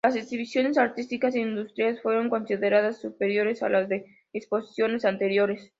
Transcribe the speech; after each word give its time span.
Las 0.03 0.15
exhibiciones 0.15 0.79
artísticas 0.79 1.35
e 1.35 1.41
industriales 1.41 2.01
fueron 2.01 2.27
consideradas 2.31 2.99
superiores 2.99 3.61
a 3.61 3.69
las 3.69 3.87
de 3.87 4.07
exposiciones 4.33 5.05
anteriores. 5.05 5.69